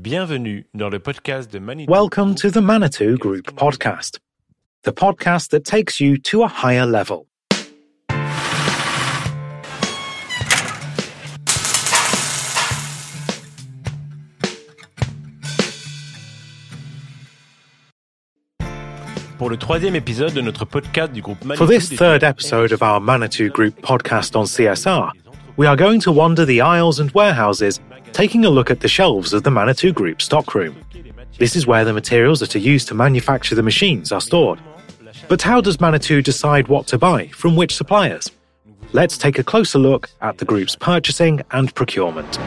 Bienvenue 0.00 0.64
dans 0.72 0.88
le 0.88 0.98
podcast 0.98 1.52
de 1.52 1.58
Manitou. 1.58 1.92
Welcome 1.92 2.34
to 2.36 2.50
the 2.50 2.62
Manitou 2.62 3.18
Group 3.18 3.54
podcast, 3.54 4.18
the 4.82 4.92
podcast 4.92 5.50
that 5.50 5.66
takes 5.66 6.00
you 6.00 6.16
to 6.16 6.42
a 6.42 6.48
higher 6.48 6.86
level. 6.86 7.26
Pour 19.36 19.50
le 19.50 19.58
troisième 19.58 19.96
épisode 19.96 20.32
de 20.32 20.40
notre 20.40 20.64
podcast 20.64 21.12
du 21.12 21.20
groupe 21.20 21.44
Manitou. 21.44 21.66
For 21.66 21.68
this 21.68 21.90
third 21.90 22.22
episode 22.22 22.72
of 22.72 22.80
our 22.80 23.02
Manitou 23.02 23.50
Group 23.50 23.78
podcast 23.82 24.34
on 24.34 24.46
CSR, 24.46 25.10
we 25.58 25.66
are 25.66 25.76
going 25.76 26.00
to 26.00 26.10
wander 26.10 26.46
the 26.46 26.62
aisles 26.62 26.98
and 26.98 27.10
warehouses, 27.14 27.80
taking 28.12 28.44
a 28.44 28.50
look 28.50 28.70
at 28.70 28.80
the 28.80 28.88
shelves 28.88 29.32
of 29.32 29.42
the 29.42 29.50
Manitou 29.50 29.92
Group 29.92 30.20
stockroom. 30.22 30.76
This 31.38 31.56
is 31.56 31.66
where 31.66 31.84
the 31.84 31.92
materials 31.92 32.40
that 32.40 32.54
are 32.54 32.60
used 32.60 32.88
to 32.88 32.94
manufacture 32.94 33.54
the 33.54 33.62
machines 33.62 34.12
are 34.12 34.20
stored. 34.20 34.60
But 35.28 35.42
how 35.42 35.60
does 35.60 35.80
Manitou 35.80 36.22
decide 36.22 36.68
what 36.68 36.86
to 36.88 36.98
buy 36.98 37.28
from 37.28 37.56
which 37.56 37.74
suppliers? 37.74 38.30
Let's 38.92 39.16
take 39.16 39.38
a 39.38 39.44
closer 39.44 39.78
look 39.78 40.10
at 40.20 40.38
the 40.38 40.44
group's 40.44 40.76
purchasing 40.76 41.42
and 41.52 41.74
procurement. 41.74 42.38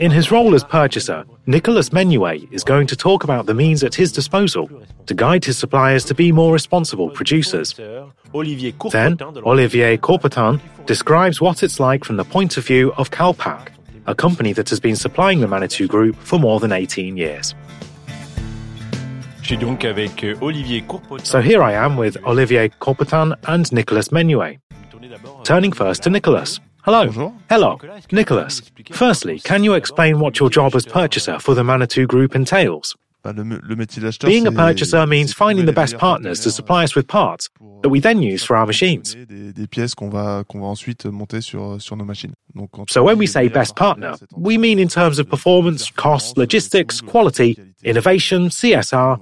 In 0.00 0.10
his 0.10 0.32
role 0.32 0.54
as 0.54 0.64
purchaser, 0.64 1.24
Nicolas 1.46 1.90
Menuet 1.90 2.52
is 2.52 2.64
going 2.64 2.88
to 2.88 2.96
talk 2.96 3.22
about 3.22 3.46
the 3.46 3.54
means 3.54 3.84
at 3.84 3.94
his 3.94 4.10
disposal 4.10 4.68
to 5.06 5.14
guide 5.14 5.44
his 5.44 5.56
suppliers 5.56 6.04
to 6.06 6.14
be 6.14 6.32
more 6.32 6.52
responsible 6.52 7.10
producers. 7.10 7.74
Then, 7.74 9.18
Olivier 9.46 9.96
Courpotin 9.98 10.60
describes 10.86 11.40
what 11.40 11.62
it's 11.62 11.78
like 11.78 12.04
from 12.04 12.16
the 12.16 12.24
point 12.24 12.56
of 12.56 12.66
view 12.66 12.92
of 12.96 13.12
Calpac, 13.12 13.70
a 14.06 14.16
company 14.16 14.52
that 14.52 14.68
has 14.68 14.80
been 14.80 14.96
supplying 14.96 15.38
the 15.38 15.46
Manitou 15.46 15.86
Group 15.86 16.16
for 16.16 16.40
more 16.40 16.58
than 16.58 16.72
18 16.72 17.16
years. 17.16 17.54
Je 19.42 19.54
suis 19.54 19.56
donc 19.56 19.84
avec 19.84 20.24
euh. 20.24 20.34
So 21.22 21.40
here 21.40 21.62
I 21.62 21.72
am 21.72 21.96
with 21.96 22.18
Olivier 22.26 22.68
Courpotin 22.80 23.34
and 23.46 23.72
Nicolas 23.72 24.10
Menuet. 24.10 24.58
Euh, 24.74 25.44
Turning 25.44 25.72
first 25.72 26.02
to 26.02 26.10
Nicolas. 26.10 26.60
Hello. 26.88 27.04
Bonjour. 27.04 27.34
Hello. 27.50 27.78
Nicolas, 28.12 28.62
firstly, 28.92 29.38
can 29.40 29.62
you 29.62 29.74
explain 29.74 30.20
what 30.20 30.40
your 30.40 30.48
job 30.48 30.74
as 30.74 30.86
purchaser 30.86 31.38
for 31.38 31.54
the 31.54 31.62
Manitou 31.62 32.06
Group 32.06 32.34
entails? 32.34 32.96
Bah, 33.22 33.34
le, 33.36 33.42
le 33.42 33.76
métier 33.76 34.00
d'acheteur, 34.00 34.30
Being 34.30 34.46
a 34.46 34.52
purchaser 34.52 35.04
means 35.06 35.34
finding 35.34 35.66
the 35.66 35.72
best 35.72 35.98
partners 35.98 36.40
to 36.40 36.48
euh, 36.48 36.50
supply 36.50 36.84
us 36.84 36.94
with 36.94 37.06
parts 37.06 37.50
that 37.82 37.90
we 37.90 37.98
euh, 37.98 38.02
then 38.02 38.22
use 38.22 38.42
for 38.42 38.56
our 38.56 38.62
euh, 38.62 38.68
machines. 38.68 39.02
Des, 39.28 39.52
des 39.52 39.66
pièces 39.66 39.94
qu'on 39.94 40.08
va 40.08 40.44
qu'on 40.48 40.60
va 40.60 40.66
ensuite 40.66 41.04
monter 41.04 41.42
sur 41.42 41.72
euh, 41.72 41.78
sur 41.78 41.94
nos 41.94 42.06
machines. 42.06 42.32
Donc, 42.54 42.70
quand 42.72 42.90
So 42.90 43.02
when 43.02 43.18
we 43.18 43.28
say 43.28 43.48
best 43.50 43.76
partner, 43.76 44.12
we 44.34 44.56
mean 44.56 44.78
in 44.78 44.88
terms 44.88 45.18
of 45.18 45.28
performance, 45.28 45.90
cost, 45.90 46.38
logistics, 46.38 47.02
quality, 47.02 47.58
innovation, 47.84 48.48
CSR, 48.50 49.16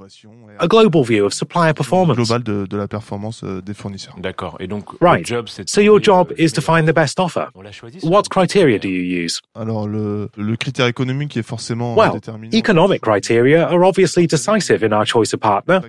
a 0.58 0.66
global 0.68 1.02
view 1.02 1.24
of 1.26 1.32
supplier 1.34 1.72
performance. 1.74 2.16
global 2.16 2.42
de, 2.42 2.66
de 2.66 2.76
la 2.76 2.88
performance 2.88 3.42
euh, 3.44 3.60
des 3.60 3.74
fournisseurs. 3.74 4.14
D'accord. 4.18 4.56
Et 4.60 4.66
donc, 4.66 4.84
Right. 5.00 5.18
votre 5.20 5.26
job, 5.28 5.46
c'est 5.48 5.64
de 5.64 5.68
So 5.70 5.80
your 5.80 6.02
job 6.02 6.32
euh, 6.32 6.42
is 6.42 6.52
to 6.52 6.60
find 6.62 6.86
the 6.88 6.94
best 6.94 7.20
offer. 7.20 7.46
On 7.54 7.60
l'a 7.62 7.72
choisi 7.72 8.00
sur- 8.00 8.10
What 8.10 8.22
criteria 8.30 8.78
do 8.78 8.88
you 8.88 9.24
use? 9.24 9.40
Alors 9.54 9.86
le, 9.86 10.30
le 10.36 10.56
critère 10.56 10.86
économique 10.86 11.36
est 11.36 11.42
forcément 11.42 11.92
euh, 11.92 11.96
Well, 12.10 12.20
economic 12.52 13.02
criteria 13.02 13.68
are 13.68 13.82
obviously 13.82 14.26
decisive 14.26 14.82
in 14.82 14.92
our 14.92 15.04
choice 15.06 15.34
of 15.34 15.40
partner, 15.40 15.80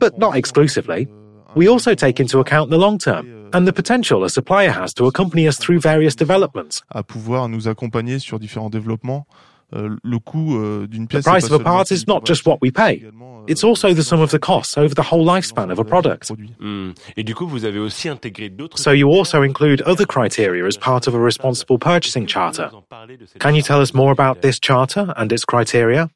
but 0.00 0.18
not 0.18 0.32
exclusively. 0.34 1.06
Euh, 1.10 1.52
we 1.56 1.68
also 1.68 1.94
take 1.94 2.20
into 2.20 2.40
account 2.40 2.68
the 2.70 2.78
long 2.78 2.98
term 2.98 3.26
euh, 3.28 3.50
and 3.52 3.64
the 3.66 3.72
potential 3.72 4.24
a 4.24 4.28
supplier 4.28 4.70
has 4.70 4.92
to 4.94 5.06
accompany 5.06 5.46
us 5.46 5.56
through 5.58 5.78
various 5.80 6.16
developments. 6.16 6.82
à 6.90 7.02
pouvoir 7.02 7.48
nous 7.48 7.68
accompagner 7.68 8.18
sur 8.18 8.38
différents 8.38 8.70
développements. 8.70 9.26
Euh, 9.74 9.96
le 10.04 10.18
coût 10.18 10.56
euh, 10.56 10.86
d'une 10.86 11.08
The 11.08 11.20
price 11.22 11.50
of 11.50 11.52
a 11.52 11.58
part 11.58 11.90
is 11.90 12.04
not 12.06 12.24
just 12.24 12.46
what 12.46 12.58
we 12.62 12.70
pay, 12.70 13.02
euh, 13.02 13.44
it's 13.48 13.64
also 13.64 13.92
the 13.92 14.02
sum 14.02 14.20
of 14.20 14.30
the 14.30 14.38
costs 14.38 14.78
over 14.78 14.94
the 14.94 15.10
whole 15.10 15.24
lifespan 15.24 15.70
of 15.70 15.80
a 15.80 15.84
product. 15.84 16.26
produit. 16.28 16.54
Hmm. 16.60 16.92
Et 17.16 17.24
du 17.24 17.34
coup, 17.34 17.48
vous 17.48 17.64
avez 17.64 17.80
aussi 17.80 18.08
intégré 18.08 18.50
d'autres. 18.50 18.78
So 18.78 18.92
you 18.92 19.10
also 19.10 19.42
include 19.42 19.82
other 19.84 20.06
criteria 20.06 20.64
as 20.64 20.76
part 20.76 21.08
of 21.08 21.14
a 21.14 21.18
responsible 21.18 21.78
purchasing 21.78 22.28
charter. 22.28 22.68
Vous 22.70 22.76
en 22.78 22.82
parlez 22.82 23.16
de 23.16 23.26
cette 23.26 23.40
Can 23.40 23.54
you 23.54 23.62
tell 23.62 23.80
us 23.80 23.94
more 23.94 24.12
about 24.12 24.42
this 24.42 24.60
charter 24.62 25.12
and 25.16 25.32
its 25.32 25.44
criteria? 25.44 26.08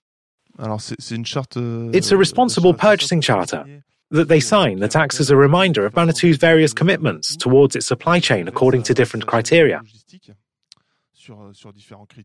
Alors 0.60 0.80
c'est 0.80 0.96
c'est 1.00 1.16
une 1.16 1.26
charte. 1.26 1.56
It's 1.92 2.12
a 2.12 2.16
responsible 2.16 2.74
purchasing 2.74 3.20
charter. 3.20 3.64
That 4.10 4.26
they 4.26 4.40
sign 4.40 4.78
that 4.80 4.96
acts 4.96 5.20
as 5.20 5.30
a 5.30 5.36
reminder 5.36 5.84
of 5.84 5.94
Manitou's 5.94 6.38
various 6.38 6.72
commitments 6.72 7.36
towards 7.36 7.76
its 7.76 7.86
supply 7.86 8.20
chain 8.20 8.48
according 8.48 8.82
to 8.84 8.94
different 8.94 9.26
criteria. 9.26 9.82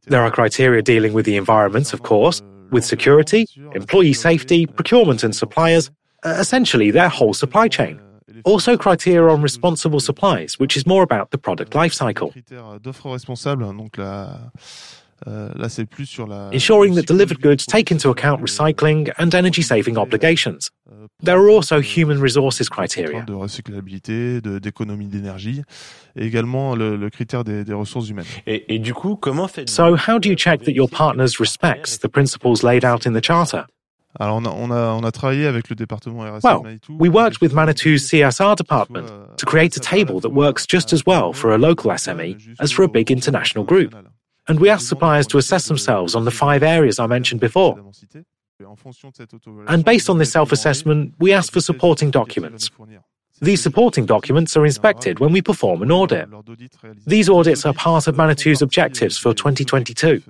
There 0.08 0.22
are 0.22 0.32
criteria 0.32 0.82
dealing 0.82 1.14
with 1.14 1.26
the 1.26 1.38
environment, 1.38 1.94
of 1.94 2.04
course, 2.04 2.42
with 2.72 2.86
security, 2.86 3.48
employee 3.76 4.14
safety, 4.14 4.66
procurement 4.66 5.24
and 5.24 5.36
suppliers, 5.36 5.92
uh, 6.24 6.36
essentially 6.40 6.92
their 6.92 7.10
whole 7.10 7.34
supply 7.34 7.68
chain. 7.68 8.00
Also 8.46 8.78
criteria 8.78 9.32
on 9.32 9.42
responsible 9.42 10.00
supplies, 10.00 10.58
which 10.60 10.76
is 10.76 10.88
more 10.88 11.04
about 11.04 11.32
the 11.32 11.38
product 11.38 11.76
life 11.76 11.94
cycle. 11.94 12.34
Critères 15.24 15.50
d'offre 15.50 15.54
responsable, 15.54 15.54
donc 15.54 15.60
là, 15.60 15.66
euh, 15.66 15.70
c'est 15.70 15.86
plus 15.86 16.06
sur 16.06 16.28
la. 16.28 16.50
ensuring 16.54 16.96
that 16.96 17.04
delivered 17.04 17.40
goods 17.42 17.66
take 17.68 17.92
into 17.94 18.10
account 18.10 18.40
recycling 18.42 19.12
and 19.20 19.30
energy 19.34 19.62
saving 19.64 19.98
euh, 19.98 20.02
obligations. 20.02 20.70
Euh, 20.92 21.08
There 21.24 21.38
are 21.38 21.48
also 21.50 21.80
human 21.82 22.20
resources 22.22 22.68
criteria. 22.70 23.22
de 23.24 23.34
recyclabilité, 23.34 24.42
de- 24.42 24.60
d'économie 24.60 25.08
d'énergie, 25.08 25.62
et 26.18 26.26
également 26.26 26.76
le, 26.76 26.96
le 26.98 27.10
critère 27.10 27.44
des, 27.44 27.64
des 27.64 27.74
ressources 27.74 28.10
humaines. 28.10 28.26
Et, 28.46 28.76
et 28.76 28.80
du 28.80 28.94
coup, 28.94 29.16
comment 29.16 29.48
faites 29.48 29.70
So, 29.70 29.96
how 29.96 30.20
do 30.20 30.30
you 30.30 30.36
check 30.36 30.64
that 30.64 30.72
your 30.72 30.90
partners 30.90 31.40
respects 31.40 31.98
the 32.00 32.08
principles 32.10 32.64
laid 32.64 32.84
out 32.86 33.06
in 33.08 33.14
the 33.14 33.24
charter? 33.24 33.64
Alors 34.20 34.36
on 34.36 34.46
a, 34.46 34.50
on 34.50 34.70
a, 34.70 34.92
on 34.94 35.04
a 35.04 35.12
travaillé 35.12 35.48
avec 35.48 35.70
le 35.70 35.76
département 35.76 36.20
RSE 36.22 36.44
Well, 36.44 36.62
Manitou 36.64 36.96
we 37.00 37.10
worked 37.10 37.42
with 37.42 37.52
Manitou's 37.54 38.08
CSR 38.08 38.56
department 38.56 39.08
euh, 39.10 39.26
to 39.38 39.46
create 39.48 39.76
a 39.76 39.80
table 39.80 40.22
that 40.22 40.30
works 40.30 40.68
just 40.70 40.94
as 40.94 41.02
well 41.08 41.34
for 41.34 41.52
a 41.52 41.58
local 41.58 41.90
SME 41.92 42.38
as 42.60 42.72
for 42.72 42.84
a 42.86 42.88
big 42.88 43.10
international 43.10 43.66
group. 43.66 43.96
And 44.48 44.60
we 44.60 44.70
ask 44.70 44.88
suppliers 44.88 45.28
to 45.28 45.38
assess 45.38 45.68
themselves 45.68 46.16
on 46.16 46.26
the 46.26 46.32
five 46.32 46.64
areas 46.64 47.00
I 47.00 47.08
mentioned 47.08 47.40
before. 47.40 47.80
And 49.68 49.84
based 49.86 50.10
on 50.10 50.18
this 50.18 50.32
self 50.32 50.52
assessment, 50.52 51.14
we 51.20 51.34
ask 51.34 51.52
for 51.54 51.62
supporting 51.62 52.12
documents. 52.12 52.70
These 53.42 53.62
supporting 53.62 54.06
documents 54.06 54.56
are 54.56 54.66
inspected 54.66 55.20
when 55.20 55.34
we 55.34 55.42
perform 55.42 55.82
an 55.82 55.92
audit. 55.92 56.28
These 57.06 57.30
audits 57.30 57.66
are 57.66 57.74
part 57.74 58.08
of 58.08 58.16
Manitou's 58.16 58.62
objectives 58.62 59.18
for 59.18 59.34
2022. 59.34 60.22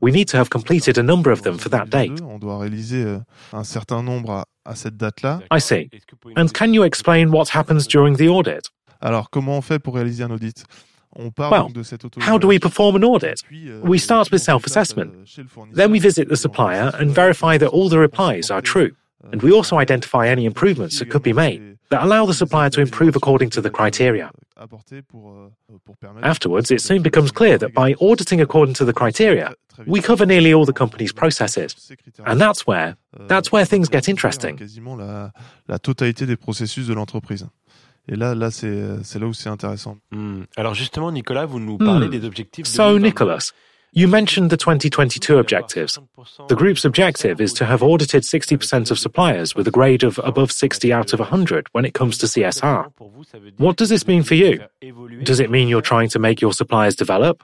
We 0.00 0.12
need 0.12 0.28
to 0.28 0.36
have 0.36 0.50
completed 0.50 0.98
a 0.98 1.02
number 1.02 1.30
of 1.30 1.42
them 1.42 1.58
for 1.58 1.70
that 1.70 1.88
date. 1.90 2.20
On 2.22 2.38
doit 2.38 2.58
réaliser 2.58 3.04
euh, 3.04 3.18
un 3.54 3.64
certain 3.64 4.02
nombre 4.02 4.30
à, 4.30 4.44
à 4.66 4.74
cette 4.76 4.96
date-là. 4.98 5.40
I 5.50 5.58
see. 5.58 5.88
And 6.36 6.48
can 6.52 6.74
you 6.74 6.84
explain 6.84 7.30
what 7.30 7.48
happens 7.54 7.86
during 7.86 8.16
the 8.16 8.28
audit? 8.28 8.70
Alors 9.00 9.30
comment 9.30 9.56
on 9.58 9.62
fait 9.62 9.78
pour 9.78 9.94
réaliser 9.94 10.22
un 10.22 10.30
audit 10.30 10.64
Well, 11.16 11.64
donc 11.64 11.72
de 11.74 11.82
cette 11.82 12.04
auto 12.04 12.20
How 12.20 12.38
do 12.38 12.48
we 12.48 12.58
perform 12.58 12.96
an 12.96 13.04
audit? 13.04 13.42
We 13.82 13.98
start 13.98 14.30
with 14.30 14.42
self-assessment. 14.42 15.12
Then 15.72 15.90
we 15.90 16.00
visit 16.00 16.28
the 16.28 16.36
supplier 16.36 16.92
and 16.98 17.10
verify 17.10 17.58
that 17.58 17.68
all 17.68 17.88
the 17.88 17.98
replies 17.98 18.50
are 18.50 18.62
true. 18.62 18.90
And 19.32 19.42
we 19.42 19.52
also 19.52 19.78
identify 19.78 20.28
any 20.28 20.44
improvements 20.44 20.98
that 20.98 21.10
could 21.10 21.22
be 21.22 21.32
made 21.32 21.78
that 21.90 22.02
allow 22.02 22.26
the 22.26 22.34
supplier 22.34 22.70
to 22.70 22.80
improve 22.80 23.16
according 23.16 23.50
to 23.50 23.60
the 23.60 23.70
criteria. 23.70 24.30
Afterwards, 26.22 26.70
it 26.70 26.80
soon 26.80 27.02
becomes 27.02 27.30
clear 27.32 27.58
that 27.58 27.74
by 27.74 27.94
auditing 28.00 28.40
according 28.40 28.74
to 28.74 28.84
the 28.84 28.92
criteria, 28.92 29.54
we 29.86 30.00
cover 30.00 30.26
nearly 30.26 30.52
all 30.52 30.64
the 30.64 30.72
company's 30.72 31.12
processes. 31.12 31.92
And 32.24 32.40
that's 32.40 32.66
where, 32.66 32.96
that's 33.12 33.50
where 33.50 33.64
things 33.64 33.88
get 33.88 34.08
interesting. 34.08 34.56
Quasiment 38.06 38.26
la, 38.26 38.34
la 38.34 38.50
totalité 38.50 38.68
des 38.68 38.82
processus 38.82 38.90
de 38.90 38.90
l'entreprise. 38.90 38.92
Et 38.92 38.96
là, 38.96 38.98
là, 38.98 38.98
c'est 38.98 39.04
c'est 39.04 39.18
là 39.18 39.26
où 39.26 39.32
c'est 39.32 39.48
intéressant. 39.48 39.96
Hmm. 40.12 40.42
Alors 40.56 40.74
justement, 40.74 41.10
Nicolas, 41.12 41.46
vous 41.46 41.60
nous 41.60 41.78
parlez 41.78 42.06
Hmm. 42.06 42.10
des 42.10 42.24
objectifs. 42.24 42.66
So, 42.66 42.82
2020. 42.98 42.98
Nicholas, 43.02 43.52
you 43.94 44.08
mentioned 44.08 44.50
the 44.50 44.56
2022 44.58 45.38
objectives. 45.38 45.98
The 46.48 46.54
group's 46.56 46.84
objective 46.84 47.40
is 47.40 47.52
to 47.54 47.64
have 47.64 47.82
audited 47.82 48.24
60% 48.24 48.90
of 48.90 48.98
suppliers 48.98 49.54
with 49.56 49.68
a 49.68 49.70
grade 49.70 50.04
of 50.04 50.18
above 50.24 50.50
60 50.50 50.92
out 50.92 51.12
of 51.14 51.20
100 51.20 51.68
when 51.72 51.84
it 51.84 51.92
comes 51.94 52.18
to 52.18 52.26
CSR. 52.26 52.86
What 53.58 53.76
does 53.76 53.88
this 53.88 54.06
mean 54.06 54.22
for 54.24 54.34
you? 54.34 54.58
Does 55.24 55.38
it 55.40 55.48
mean 55.50 55.68
you're 55.68 55.80
trying 55.80 56.08
to 56.10 56.18
make 56.18 56.40
your 56.42 56.52
suppliers 56.52 56.96
develop? 56.96 57.42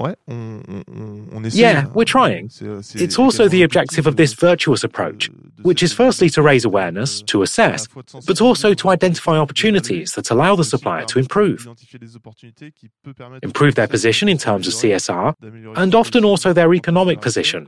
Ouais, 0.00 0.16
on, 0.28 0.62
on, 0.88 1.26
on, 1.30 1.44
essaie. 1.44 1.58
Yeah, 1.58 1.84
we're 1.94 2.02
euh, 2.02 2.04
trying. 2.04 2.48
C'est- 2.48 2.64
euh, 2.64 2.80
c'est 2.82 3.02
It's 3.02 3.18
also 3.18 3.48
the 3.48 3.62
objective 3.62 4.06
of 4.06 4.16
this 4.16 4.34
virtuous 4.34 4.82
approach, 4.82 5.30
which 5.62 5.82
is 5.82 5.92
firstly 5.94 6.30
to 6.30 6.42
raise 6.42 6.64
awareness, 6.64 7.22
to 7.26 7.40
euh, 7.40 7.42
assess, 7.42 7.86
but 8.26 8.40
also 8.40 8.72
to 8.72 8.90
identify 8.90 9.36
opportunities 9.36 10.12
that 10.14 10.30
allow 10.30 10.56
the 10.56 10.64
supplier 10.64 11.04
to 11.04 11.18
improve, 11.18 11.66
Identifier 11.66 11.98
des 11.98 12.16
opportunités 12.16 12.72
qui 12.72 12.88
peut 13.02 13.12
permettre 13.12 13.46
improve 13.46 13.74
their 13.74 13.88
position 13.88 14.26
in 14.26 14.38
terms 14.38 14.66
of 14.66 14.72
CSR, 14.72 15.34
and 15.76 15.94
often 15.94 16.24
also 16.24 16.54
their 16.54 16.72
economic 16.72 17.20
position. 17.20 17.66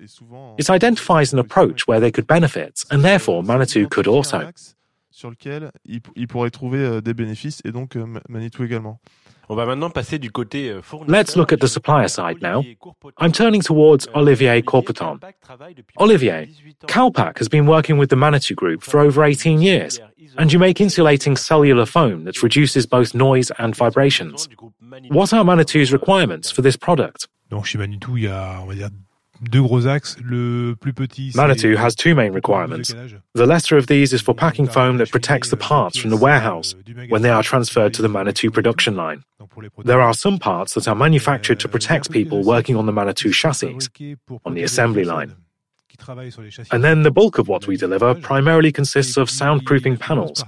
It 0.59 0.71
identifies 0.71 1.35
an 1.35 1.39
approach 1.39 1.87
where 1.87 2.01
they 2.01 2.11
could 2.11 2.27
benefit, 2.27 2.85
and 2.91 3.03
therefore 3.03 3.43
Manitou 3.43 3.89
could 3.89 4.09
also. 4.09 4.41
sur 5.13 5.31
lequel 5.31 5.71
il, 5.85 6.01
il 6.17 6.27
pourrait 6.27 6.51
trouver 6.51 6.79
euh, 6.79 7.01
des 7.01 7.15
bénéfices 7.15 7.61
et 7.65 7.71
donc 7.71 7.97
euh, 7.97 8.07
Manitou 8.29 8.65
également. 8.65 8.99
On 9.49 9.55
va 9.55 9.67
maintenant 9.67 9.91
passer 9.91 10.19
du 10.19 10.31
côté 10.31 10.71
euh, 10.71 10.81
Let's 11.09 11.37
look 11.37 11.53
at 11.53 11.59
the 11.59 11.67
supplier 11.67 12.09
side 12.09 12.41
now. 12.41 12.63
I'm 13.21 13.33
turning 13.33 13.61
towards 13.61 14.09
Olivier 14.15 14.63
Courpotin. 14.63 15.19
Olivier, 15.99 16.49
Calpac 16.87 17.39
has 17.39 17.49
been 17.49 17.67
working 17.67 17.99
with 17.99 18.09
the 18.09 18.17
Manitou 18.17 18.55
Group 18.55 18.83
for 18.83 19.01
over 19.01 19.25
18 19.25 19.61
years, 19.61 20.01
and 20.39 20.53
you 20.53 20.59
make 20.59 20.81
insulating 20.81 21.37
cellular 21.37 21.87
foam 21.87 22.25
that 22.25 22.43
reduces 22.43 22.87
both 22.87 23.15
noise 23.15 23.51
and 23.59 23.75
vibrations. 23.77 24.49
What 25.11 25.33
are 25.33 25.45
Manitou's 25.45 25.93
requirements 25.93 26.51
for 26.51 26.63
this 26.63 26.77
product? 26.77 27.29
Donc 27.51 27.67
chez 27.67 27.79
Manitou, 27.79 28.17
il 28.17 28.25
y 28.25 28.29
a, 28.29 28.61
on 28.63 28.67
va 28.67 28.75
dire, 28.75 28.89
deux 29.41 29.63
gros 29.63 29.87
axes. 29.87 30.17
Le 30.23 30.75
plus 30.81 30.93
petit, 30.93 31.33
Manitou 31.35 31.77
has 31.77 31.95
two 31.95 32.15
main 32.15 32.33
requirements. 32.33 32.95
The 33.35 33.47
lesser 33.47 33.77
of 33.77 33.87
these 33.87 34.13
is 34.13 34.23
for 34.23 34.35
packing 34.35 34.69
foam 34.69 34.99
that 34.99 35.11
protects 35.11 35.51
the 35.51 35.57
parts 35.57 35.99
from 35.99 36.11
the 36.11 36.17
warehouse 36.17 36.75
when 37.09 37.23
they 37.23 37.31
are 37.31 37.43
transferred 37.43 37.95
to 37.95 38.03
the 38.03 38.09
Manitou 38.09 38.51
production 38.51 38.97
line. 38.97 39.23
There 39.85 40.01
are 40.01 40.15
some 40.15 40.39
parts 40.39 40.75
that 40.75 40.87
are 40.87 40.95
manufactured 40.95 41.59
to 41.61 41.69
protect 41.69 42.11
people 42.11 42.43
working 42.43 42.77
on 42.77 42.87
the 42.87 42.93
Manitou 42.93 43.33
chassis 43.33 43.77
on 44.45 44.55
the 44.55 44.63
assembly 44.63 45.05
line. 45.05 45.35
And 46.71 46.83
then 46.83 47.03
the 47.03 47.11
bulk 47.11 47.39
of 47.39 47.49
what 47.49 47.67
we 47.67 47.77
deliver 47.77 48.15
primarily 48.15 48.73
consists 48.73 49.17
of 49.17 49.29
soundproofing 49.29 49.99
panels. 49.99 50.45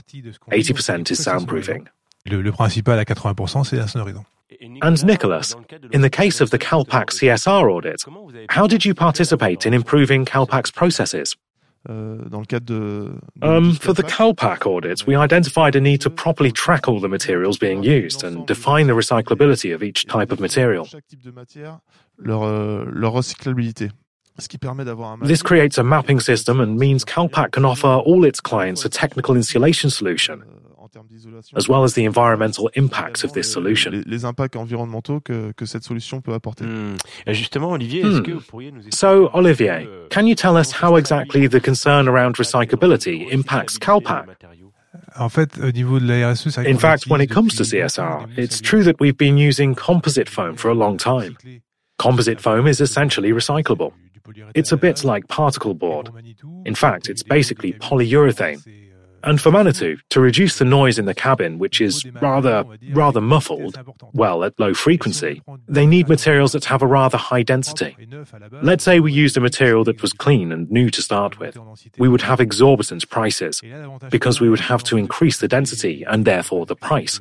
80% 0.51 1.11
is 1.11 1.21
soundproofing. 1.21 1.87
Le, 2.27 2.41
le 2.41 2.53
principal 2.53 2.99
à 2.99 3.05
80%, 3.05 3.65
c'est 3.65 3.77
la 3.77 3.87
sonorisation. 3.87 4.25
And 4.83 5.05
Nicholas, 5.05 5.55
in 5.93 6.03
the 6.03 6.11
case 6.11 6.41
of 6.41 6.51
the 6.51 6.59
Calpac 6.59 7.11
CSR 7.11 7.71
audit, 7.71 8.05
how 8.51 8.67
did 8.67 8.85
you 8.85 8.95
participate 8.95 9.67
in 9.67 9.73
improving 9.73 10.25
Calpac's 10.25 10.71
processes? 10.71 11.35
Euh, 11.91 12.17
dans 12.31 12.41
le 12.41 12.47
cadre 12.47 12.65
de, 12.65 13.21
de 13.37 13.47
Um, 13.47 13.75
for 13.75 13.93
the 13.93 14.03
Calpac 14.03 14.65
audit, 14.67 15.07
we 15.07 15.15
identified 15.15 15.77
a 15.77 15.81
need 15.81 16.01
to 16.01 16.09
properly 16.09 16.51
track 16.51 16.89
all 16.89 16.99
the 16.99 17.09
materials 17.09 17.59
being 17.59 17.83
used 17.83 18.25
and 18.25 18.47
define 18.47 18.87
the 18.87 18.95
recyclability 18.95 19.75
of 19.75 19.83
each 19.83 20.07
type 20.07 20.33
of 20.33 20.41
material. 20.41 20.87
chaque 20.87 21.07
type 21.07 21.23
de 21.23 21.31
matière, 21.31 21.81
leur, 22.17 22.45
euh, 22.45 22.87
leur 22.91 23.13
recyclabilité. 23.13 23.91
Ce 24.39 24.49
qui 24.49 24.57
permet 24.57 24.85
d'avoir 24.85 25.13
un 25.13 25.19
This 25.27 25.43
creates 25.43 25.79
a 25.79 25.83
mapping 25.83 26.21
system 26.21 26.61
and 26.61 26.77
means 26.77 27.05
Calpac 27.05 27.53
can 27.53 27.65
offer 27.65 28.01
all 28.05 28.25
its 28.25 28.41
clients 28.41 28.85
a 28.85 28.89
technical 28.89 29.37
insulation 29.37 29.91
solution, 29.91 30.43
en 30.85 30.89
termes 30.89 31.07
d'isolation. 31.09 31.57
as 31.57 31.69
well 31.69 31.83
as 31.83 31.95
the 31.95 32.05
environmental 32.07 32.69
impacts 32.77 33.25
of 33.25 33.33
this 33.33 33.51
solution. 33.51 33.91
Les, 33.91 34.03
les 34.05 34.25
impacts 34.25 34.57
environnementaux 34.57 35.21
que, 35.21 35.53
que 35.53 35.65
cette 35.67 35.83
solution 35.85 36.21
peut 36.21 36.33
apporter. 36.35 36.65
Hmm. 36.65 36.97
Justement, 37.29 37.71
Olivier, 37.73 38.03
Hmm. 38.05 38.11
est-ce 38.13 38.21
que 38.23 38.33
vous 38.33 38.41
pourriez 38.41 38.71
nous 38.71 38.87
expliquer 38.87 38.97
So, 38.97 39.31
Olivier, 39.33 39.71
euh, 39.87 40.07
can 40.11 40.27
you 40.27 40.35
tell 40.35 40.57
us 40.57 40.73
how 40.83 40.97
exactly 40.99 41.49
the 41.49 41.61
concern 41.61 42.09
around 42.09 42.37
recyclability 42.37 43.27
impacts 43.33 43.79
Calpac? 43.79 44.27
En 45.17 45.29
fait, 45.29 45.59
au 45.63 45.71
niveau 45.73 45.99
de 46.01 46.07
la 46.07 46.31
RSE, 46.33 46.51
c'est 46.51 46.61
vrai 46.63 46.71
In 46.71 46.79
fact, 46.79 47.07
when 47.09 47.21
it 47.21 47.31
comes 47.33 47.55
to 47.57 47.65
CSR, 47.65 48.27
it's 48.37 48.61
true 48.61 48.83
that 48.85 48.95
we've 49.01 49.17
been 49.17 49.39
using 49.39 49.75
composite 49.75 50.29
foam 50.29 50.57
for 50.57 50.71
a 50.71 50.75
long 50.75 50.97
time. 50.99 51.35
Composite 51.99 52.41
foam 52.41 52.67
is 52.67 52.81
essentially 52.81 53.33
recyclable. 53.33 53.93
It's 54.55 54.73
a 54.73 54.77
bit 54.77 55.05
like 55.05 55.27
particle 55.29 55.75
board. 55.75 56.11
In 56.65 56.75
fact, 56.75 57.09
it's 57.09 57.23
basically 57.23 57.73
polyurethane. 57.75 58.61
And 59.25 59.41
for 59.41 59.51
Manitou, 59.51 59.97
to 60.11 60.21
reduce 60.21 60.59
the 60.59 60.67
noise 60.67 60.99
in 60.99 61.07
the 61.07 61.15
cabin, 61.15 61.59
which 61.59 61.81
is 61.81 62.05
rather, 62.21 62.65
rather 62.91 63.21
muffled, 63.21 63.79
well, 64.13 64.45
at 64.45 64.59
low 64.61 64.75
frequency, 64.75 65.43
they 65.67 65.87
need 65.87 66.09
materials 66.09 66.53
that 66.53 66.67
have 66.67 66.83
a 66.83 66.87
rather 66.87 67.17
high 67.17 67.43
density. 67.43 67.97
Let's 68.63 68.85
say 68.85 69.01
we 69.01 69.13
used 69.13 69.37
a 69.37 69.41
material 69.41 69.83
that 69.85 70.03
was 70.03 70.13
clean 70.13 70.53
and 70.53 70.71
new 70.71 70.91
to 70.91 71.01
start 71.01 71.39
with. 71.39 71.57
We 71.99 72.09
would 72.09 72.23
have 72.23 72.39
exorbitant 72.39 73.09
prices 73.09 73.63
because 74.11 74.41
we 74.41 74.51
would 74.51 74.61
have 74.61 74.85
to 74.85 74.99
increase 74.99 75.39
the 75.39 75.49
density 75.49 76.05
and 76.07 76.27
therefore 76.27 76.67
the 76.67 76.77
price. 76.77 77.21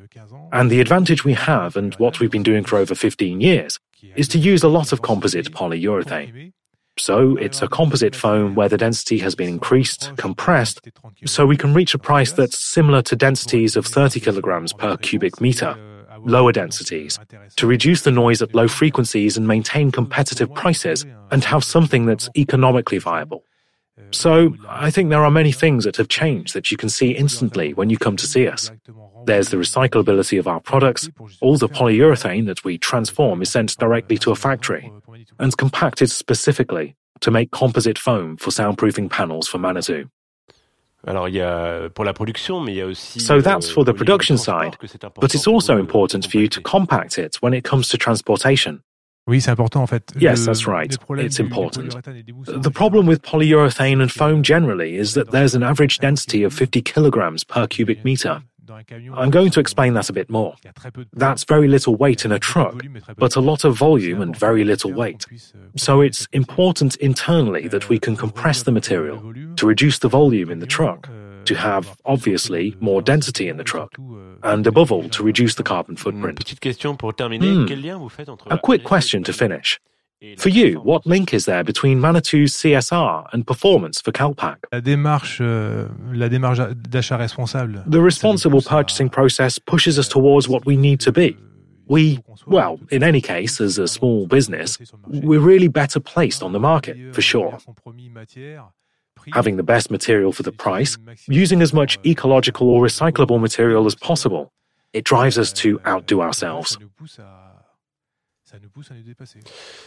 And 0.51 0.69
the 0.69 0.81
advantage 0.81 1.23
we 1.23 1.33
have, 1.33 1.77
and 1.77 1.93
what 1.95 2.19
we've 2.19 2.31
been 2.31 2.43
doing 2.43 2.65
for 2.65 2.77
over 2.77 2.95
15 2.95 3.39
years, 3.39 3.79
is 4.15 4.27
to 4.27 4.37
use 4.37 4.61
a 4.63 4.67
lot 4.67 4.91
of 4.91 5.01
composite 5.01 5.51
polyurethane. 5.51 6.51
So 6.97 7.35
it's 7.37 7.61
a 7.61 7.67
composite 7.67 8.15
foam 8.15 8.55
where 8.55 8.69
the 8.69 8.77
density 8.77 9.17
has 9.19 9.33
been 9.35 9.49
increased, 9.49 10.11
compressed, 10.17 10.87
so 11.25 11.45
we 11.45 11.57
can 11.57 11.73
reach 11.73 11.93
a 11.93 11.99
price 11.99 12.31
that's 12.31 12.59
similar 12.59 13.01
to 13.03 13.15
densities 13.15 13.75
of 13.75 13.85
30 13.85 14.19
kilograms 14.19 14.73
per 14.73 14.95
cubic 14.97 15.41
meter, 15.41 15.75
lower 16.19 16.51
densities, 16.51 17.19
to 17.55 17.67
reduce 17.67 18.03
the 18.03 18.11
noise 18.11 18.41
at 18.41 18.53
low 18.53 18.67
frequencies 18.67 19.37
and 19.37 19.47
maintain 19.47 19.91
competitive 19.91 20.53
prices 20.53 21.05
and 21.31 21.43
have 21.43 21.63
something 21.63 22.05
that's 22.05 22.29
economically 22.37 22.99
viable. 22.99 23.43
So 24.11 24.55
I 24.67 24.91
think 24.91 25.09
there 25.09 25.23
are 25.23 25.31
many 25.31 25.51
things 25.51 25.85
that 25.85 25.97
have 25.97 26.07
changed 26.07 26.53
that 26.53 26.71
you 26.71 26.77
can 26.77 26.89
see 26.89 27.11
instantly 27.11 27.73
when 27.73 27.89
you 27.89 27.97
come 27.97 28.17
to 28.17 28.27
see 28.27 28.47
us. 28.47 28.71
There's 29.25 29.49
the 29.49 29.57
recyclability 29.57 30.37
of 30.37 30.47
our 30.47 30.59
products. 30.59 31.09
All 31.41 31.57
the 31.57 31.69
polyurethane 31.69 32.45
that 32.47 32.63
we 32.63 32.77
transform 32.77 33.41
is 33.41 33.51
sent 33.51 33.77
directly 33.77 34.17
to 34.19 34.31
a 34.31 34.35
factory 34.35 34.91
and 35.39 35.51
compacted 35.57 36.09
specifically 36.09 36.95
to 37.21 37.31
make 37.31 37.51
composite 37.51 37.97
foam 37.97 38.37
for 38.37 38.51
soundproofing 38.51 39.09
panels 39.09 39.47
for 39.47 39.59
Manitou. 39.59 40.07
Alors, 41.05 41.27
il 41.27 41.35
y 41.35 41.41
a 41.41 41.89
pour 41.89 42.05
la 42.05 42.13
production, 42.13 42.61
mais 42.61 42.73
il 42.73 42.77
y 42.77 42.81
a 42.81 42.85
aussi. 42.85 43.19
So 43.19 43.35
euh, 43.35 43.41
that's 43.41 43.69
euh, 43.69 43.73
for 43.73 43.83
the 43.83 43.89
au 43.89 43.91
niveau 43.91 44.03
du 44.03 44.05
production 44.05 44.37
side, 44.37 44.77
que 44.77 44.87
c'est 44.87 45.03
important 45.03 45.21
But 45.21 45.33
it's 45.33 45.47
also 45.47 45.77
important 45.77 46.25
for 46.29 46.39
you 46.39 46.47
to 46.47 46.61
compact 46.61 47.17
it 47.17 47.37
when 47.41 47.53
it 47.53 47.63
comes 47.67 47.89
to 47.89 47.97
transportation. 47.97 48.79
Oui, 49.27 49.39
c'est 49.41 49.51
important 49.51 49.81
en 49.81 49.87
fait. 49.87 50.11
Yes, 50.19 50.45
that's 50.45 50.65
right. 50.65 50.91
It's 50.91 50.97
du- 50.97 51.43
du 51.43 51.43
important. 51.43 51.81
polyuréthane 51.81 52.17
et 52.17 52.23
des 52.23 52.33
mousses, 52.33 52.61
The 52.61 52.69
problem 52.69 53.07
with 53.07 53.21
polyurethane 53.21 54.01
and 54.01 54.09
foam 54.09 54.43
generally 54.43 54.95
is 54.97 55.13
that 55.13 55.31
there's 55.31 55.55
an 55.55 55.63
average 55.63 55.99
density 55.99 56.43
of 56.45 56.53
50 56.53 56.81
kilograms 56.81 57.43
per 57.45 57.67
cubic 57.67 58.03
meter. 58.03 58.41
Dans 58.65 58.75
un 58.75 58.83
camion, 58.83 59.13
I'm 59.17 59.29
going 59.29 59.49
to 59.51 59.59
explain 59.59 59.93
that 59.95 60.09
a 60.09 60.13
bit 60.13 60.29
more. 60.29 60.55
il 60.63 60.67
y 60.67 60.69
a 60.69 60.73
très 60.73 60.89
peu 60.89 61.03
de 61.03 61.09
That's 61.17 61.43
very 61.45 61.67
little 61.67 61.95
weight 61.97 62.23
in 62.23 62.31
a 62.31 62.39
truck, 62.39 62.81
but 63.17 63.35
a 63.35 63.41
lot 63.41 63.65
of 63.65 63.77
volume 63.77 64.21
and 64.21 64.33
very 64.37 64.63
little 64.63 64.93
weight. 64.93 65.25
So 65.75 66.01
it's 66.01 66.27
important 66.31 66.95
internally 67.01 67.67
that 67.67 67.89
we 67.89 67.99
can 67.99 68.15
compress 68.15 68.63
the 68.63 68.71
material 68.71 69.21
to 69.57 69.67
reduce 69.67 69.99
the 69.99 70.07
volume 70.07 70.49
in 70.49 70.59
the 70.59 70.65
truck, 70.65 71.09
to 71.43 71.55
have, 71.55 71.97
obviously, 72.05 72.73
more 72.79 73.01
density 73.01 73.49
in 73.49 73.57
the 73.57 73.65
truck, 73.65 73.97
and 74.43 74.65
above 74.65 74.93
all, 74.93 75.09
to 75.09 75.23
reduce 75.23 75.55
the 75.55 75.63
carbon 75.63 75.97
footprint. 75.97 76.37
petite 76.37 76.61
question 76.61 76.95
pour 76.95 77.11
terminer. 77.13 77.45
Hmm. 77.45 77.65
Quel 77.65 77.81
lien 77.81 77.97
vous 77.97 78.09
faites 78.09 78.29
entre 78.29 78.47
A 78.49 78.57
quick 78.57 78.85
question 78.85 79.23
to 79.23 79.33
finish. 79.33 79.77
For 80.37 80.49
you, 80.49 80.79
what 80.79 81.05
link 81.05 81.33
is 81.33 81.45
there 81.45 81.63
between 81.63 81.99
Manitou's 81.99 82.53
CSR 82.53 83.27
and 83.33 83.45
performance 83.45 83.99
for 84.01 84.11
Calpac? 84.11 84.57
La 84.71 84.79
démarche, 84.79 85.39
euh, 85.41 85.87
la 86.13 86.29
démarche 86.29 86.59
d'achat 86.89 87.17
responsable. 87.17 87.83
The 87.85 88.01
responsible 88.01 88.61
purchasing 88.61 89.09
process 89.09 89.59
pushes 89.59 89.99
us 89.99 90.07
towards 90.07 90.47
what 90.47 90.65
we 90.65 90.77
need 90.77 91.01
to 91.01 91.11
be. 91.11 91.35
We, 91.87 92.23
well, 92.47 92.79
in 92.89 93.03
any 93.03 93.19
case, 93.19 93.59
as 93.59 93.77
a 93.77 93.87
small 93.87 94.25
business, 94.25 94.77
we're 95.07 95.41
really 95.41 95.67
better 95.67 95.99
placed 95.99 96.41
on 96.41 96.53
the 96.53 96.59
market, 96.59 96.95
for 97.13 97.21
sure. 97.21 97.57
Having 99.33 99.57
the 99.57 99.63
best 99.63 99.91
material 99.91 100.31
for 100.31 100.43
the 100.43 100.53
price, 100.53 100.97
using 101.27 101.61
as 101.61 101.73
much 101.73 101.99
ecological 102.05 102.69
or 102.69 102.81
recyclable 102.81 103.39
material 103.39 103.85
as 103.85 103.95
possible, 103.95 104.53
it 104.93 105.03
drives 105.03 105.37
us 105.37 105.51
to 105.53 105.81
outdo 105.85 106.21
ourselves. 106.21 106.77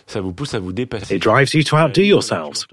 Ça 0.06 0.20
vous 0.20 0.32
pousse 0.32 0.54
à 0.54 0.58
vous 0.58 0.72
dépasser. 0.72 1.16
It 1.16 1.22
drives 1.22 1.54
you 1.54 1.62
to 1.64 1.76
outdo 1.76 2.02
yourselves. 2.02 2.66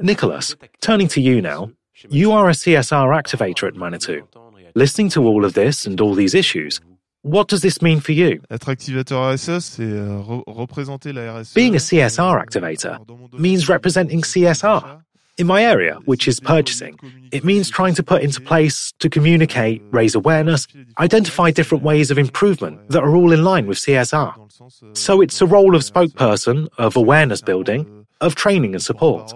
Nicholas, 0.00 0.56
turning 0.80 1.08
to 1.08 1.20
you 1.20 1.40
now, 1.40 1.70
you 2.10 2.32
are 2.32 2.48
a 2.48 2.52
CSR 2.54 3.14
activator 3.14 3.66
at 3.68 3.74
Manitou. 3.76 4.22
Listening 4.74 5.08
to 5.10 5.26
all 5.26 5.44
of 5.44 5.54
this 5.54 5.86
and 5.86 6.00
all 6.00 6.14
these 6.14 6.34
issues, 6.34 6.80
what 7.22 7.48
does 7.48 7.60
this 7.62 7.80
mean 7.82 8.00
for 8.00 8.12
you? 8.12 8.40
Être 8.50 8.68
activateur 8.68 9.32
RSE, 9.32 9.60
c'est 9.60 9.82
euh, 9.82 10.18
re- 10.20 10.42
représenter 10.46 11.12
la 11.12 11.40
RSE. 11.40 11.54
Being 11.54 11.74
a 11.74 11.76
euh, 11.76 11.78
CSR 11.78 12.36
activator 12.38 12.98
means 13.38 13.68
representing 13.68 14.22
CSR. 14.22 15.00
In 15.38 15.46
my 15.46 15.62
area, 15.62 15.98
which 16.06 16.26
is 16.26 16.40
purchasing, 16.40 16.98
it 17.30 17.44
means 17.44 17.68
trying 17.68 17.94
to 17.94 18.02
put 18.02 18.22
into 18.22 18.40
place 18.40 18.92
to 19.00 19.10
communicate, 19.10 19.82
raise 19.90 20.14
awareness, 20.14 20.66
identify 20.98 21.50
different 21.50 21.84
ways 21.84 22.10
of 22.10 22.16
improvement 22.16 22.88
that 22.88 23.02
are 23.02 23.14
all 23.14 23.32
in 23.32 23.44
line 23.44 23.66
with 23.66 23.76
CSR. 23.78 24.96
So 24.96 25.20
it's 25.20 25.40
a 25.42 25.46
role 25.46 25.74
of 25.74 25.82
spokesperson, 25.82 26.68
of 26.78 26.96
awareness 26.96 27.42
building, 27.42 28.06
of 28.22 28.34
training 28.34 28.74
and 28.74 28.82
support. 28.82 29.30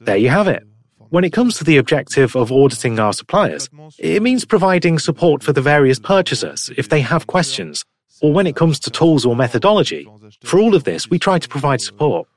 There 0.00 0.16
you 0.16 0.28
have 0.28 0.48
it. 0.48 0.62
When 1.08 1.24
it 1.24 1.32
comes 1.32 1.56
to 1.58 1.64
the 1.64 1.78
objective 1.78 2.36
of 2.36 2.52
auditing 2.52 2.98
our 2.98 3.14
suppliers, 3.14 3.70
it 3.98 4.22
means 4.22 4.44
providing 4.44 4.98
support 4.98 5.42
for 5.42 5.54
the 5.54 5.62
various 5.62 5.98
purchasers 5.98 6.70
if 6.76 6.90
they 6.90 7.00
have 7.00 7.26
questions, 7.26 7.82
or 8.20 8.32
when 8.32 8.46
it 8.46 8.56
comes 8.56 8.78
to 8.80 8.90
tools 8.90 9.24
or 9.24 9.34
methodology. 9.34 10.06
For 10.44 10.58
all 10.58 10.74
of 10.74 10.84
this, 10.84 11.08
we 11.08 11.18
try 11.18 11.38
to 11.38 11.48
provide 11.48 11.80
support. 11.80 12.28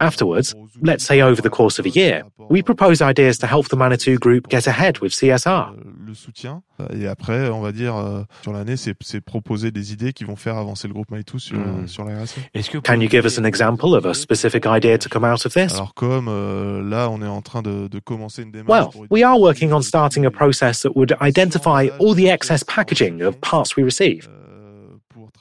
Afterwards, 0.00 0.54
let's 0.82 1.04
say 1.04 1.20
over 1.22 1.42
the 1.42 1.50
course 1.50 1.78
of 1.78 1.86
a 1.86 1.88
year, 1.90 2.22
we 2.50 2.62
propose 2.62 3.02
ideas 3.02 3.38
to 3.38 3.46
help 3.46 3.68
the 3.68 3.76
Manitou 3.76 4.16
Group 4.18 4.48
get 4.48 4.66
ahead 4.66 5.00
with 5.00 5.12
CSR. 5.12 5.72
le 6.06 6.14
soutien. 6.14 6.62
Et 6.94 7.06
après, 7.06 7.50
on 7.50 7.60
va 7.60 7.70
dire, 7.72 7.94
euh, 7.96 8.22
sur 8.42 8.52
l'année, 8.52 8.76
c'est 8.78 8.94
c'est 9.02 9.20
proposer 9.20 9.70
des 9.70 9.92
idées 9.92 10.12
qui 10.14 10.24
vont 10.24 10.36
faire 10.36 10.56
avancer 10.56 10.88
le 10.88 10.94
groupe 10.94 11.10
Manitou 11.10 11.38
sur, 11.38 11.58
Mm. 11.58 11.86
sur 11.86 12.04
la 12.04 12.22
RSE. 12.22 12.36
Est-ce 12.54 12.70
que 12.70 12.78
vous 12.78 12.82
Can 12.82 13.00
you 13.00 13.10
give 13.10 13.26
us 13.26 13.38
an 13.38 13.44
example 13.44 13.94
of 13.94 14.06
a 14.06 14.14
specific 14.14 14.64
idea 14.66 14.96
to 14.96 15.08
come 15.10 15.24
out 15.24 15.44
of 15.44 15.52
this? 15.52 15.74
Alors 15.74 15.92
comme 15.94 16.28
euh, 16.28 16.80
là, 16.88 17.10
on 17.10 17.20
est 17.20 17.26
en 17.26 17.42
train 17.42 17.60
de, 17.60 17.88
de 17.88 17.98
commencer 17.98 18.42
une 18.42 18.52
démarche. 18.52 18.94
Well, 18.96 19.06
we 19.10 19.22
are 19.22 19.38
working 19.38 19.72
on 19.72 19.82
starting 19.82 20.24
a 20.24 20.30
process 20.30 20.80
that 20.82 20.92
would 20.94 21.14
identify 21.20 21.88
all 21.98 22.14
the 22.14 22.28
excess 22.30 22.64
packaging 22.64 23.20
of 23.22 23.38
parts 23.40 23.76
we 23.76 23.82
receive, 23.84 24.28
euh, 24.28 24.96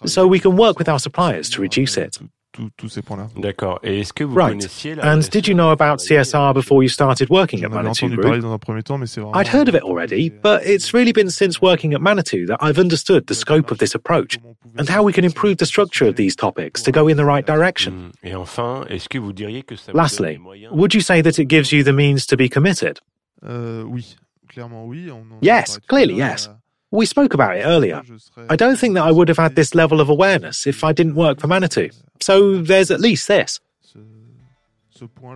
so 0.05 0.27
we 0.27 0.41
can 0.41 0.51
work 0.57 0.77
with 0.79 0.89
our 0.89 0.99
suppliers 0.99 1.49
to 1.51 1.61
reduce 1.61 1.95
it. 1.97 2.19
Tout- 2.57 2.63
tout- 2.63 2.69
Tous 2.77 2.89
ces 2.89 3.01
points-là. 3.01 3.27
D'accord. 3.37 3.79
Et 3.83 3.99
est-ce 3.99 4.13
que 4.13 4.23
vous 4.23 4.35
Right. 4.35 4.49
connaissiez 4.57 4.95
la 4.95 5.13
And 5.13 5.19
did 5.31 5.47
you 5.47 5.53
know 5.53 5.69
about 5.69 5.97
CSR 5.99 6.53
before 6.53 6.81
you 6.83 6.89
started 6.89 7.27
working 7.29 7.63
at 7.63 7.69
Manitou 7.69 8.05
entendu 8.05 8.17
parler 8.17 8.39
dans 8.39 8.51
un 8.53 8.57
premier 8.57 8.83
temps, 8.83 8.97
mais 8.97 9.05
c'est 9.07 9.21
vraiment. 9.21 9.39
I'd 9.39 9.47
heard 9.53 9.69
of 9.69 9.75
it 9.75 9.83
already, 9.83 10.29
but 10.29 10.59
it's 10.65 10.93
really 10.93 11.13
been 11.13 11.29
since 11.29 11.61
working 11.61 11.93
at 11.93 11.99
Manitou 11.99 12.45
that 12.47 12.57
I've 12.61 12.79
understood 12.79 13.25
the 13.27 13.33
scope 13.33 13.71
of 13.71 13.77
this 13.77 13.95
approach 13.95 14.37
and 14.77 14.85
how 14.89 15.03
we 15.03 15.13
can 15.13 15.23
improve 15.23 15.57
the 15.57 15.65
structure 15.65 16.07
of 16.07 16.15
these 16.15 16.35
topics 16.35 16.81
to 16.83 16.91
go 16.91 17.07
in 17.09 17.15
the 17.15 17.25
right 17.25 17.45
direction. 17.45 17.91
Mm. 17.91 18.11
Et 18.29 18.35
enfin, 18.35 18.85
est-ce 18.89 19.07
que 19.09 19.17
vous 19.19 19.33
diriez 19.33 19.63
que 19.63 19.75
ça 19.75 19.91
Lastly, 19.93 20.37
would 20.71 20.93
you 20.93 21.01
say 21.01 21.21
that 21.21 21.39
it 21.41 21.49
gives 21.49 21.71
you 21.71 21.83
the 21.83 21.93
means 21.93 22.25
to 22.27 22.35
be 22.35 22.49
committed? 22.49 22.99
Euh, 23.43 23.83
oui, 23.87 24.15
clairement 24.49 24.85
oui. 24.85 25.09
On 25.11 25.17
en 25.35 25.39
Yes, 25.41 25.65
parlé 25.65 25.65
tout 25.65 25.77
à 25.77 25.87
clearly, 25.87 26.15
l'heure, 26.19 26.29
yes. 26.29 26.49
We 26.91 27.05
spoke 27.05 27.33
about 27.33 27.57
it 27.57 27.63
earlier. 27.63 28.01
I 28.49 28.55
don't 28.55 28.77
think 28.77 28.95
that 28.95 29.03
I 29.03 29.11
would 29.11 29.27
have 29.27 29.37
had 29.37 29.55
this 29.55 29.75
level 29.75 29.99
of 29.99 30.09
awareness 30.09 30.65
if 30.65 30.83
I 30.83 30.93
didn't 30.93 31.15
work 31.15 31.39
for 31.39 31.47
Manitou. 31.47 31.89
So 32.21 32.61
there's 32.61 32.91
at 32.91 33.01
least 33.01 33.27
this. 33.27 33.59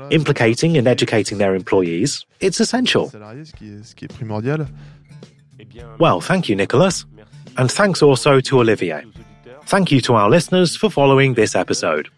Implicating 0.10 0.78
and 0.78 0.88
educating 0.88 1.38
their 1.38 1.54
employees, 1.54 2.26
it's 2.40 2.60
essential. 2.60 3.12
Well, 6.00 6.22
thank 6.22 6.50
you, 6.50 6.56
Nicholas. 6.56 7.06
And 7.58 7.72
thanks 7.72 8.02
also 8.02 8.40
to 8.40 8.60
Olivier. 8.60 9.04
Thank 9.66 9.92
you 9.92 10.02
to 10.02 10.16
our 10.16 10.30
listeners 10.30 10.76
for 10.76 10.90
following 10.90 11.36
this 11.36 11.56
episode. 11.56 12.10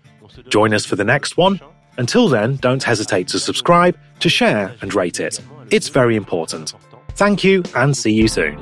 Join 0.47 0.73
us 0.73 0.85
for 0.85 0.95
the 0.95 1.03
next 1.03 1.37
one. 1.37 1.59
Until 1.97 2.29
then, 2.29 2.55
don't 2.57 2.81
hesitate 2.81 3.27
to 3.29 3.39
subscribe, 3.39 3.97
to 4.19 4.29
share, 4.29 4.73
and 4.81 4.93
rate 4.93 5.19
it. 5.19 5.39
It's 5.69 5.89
very 5.89 6.15
important. 6.15 6.73
Thank 7.15 7.43
you, 7.43 7.63
and 7.75 7.95
see 7.95 8.13
you 8.13 8.27
soon. 8.27 8.57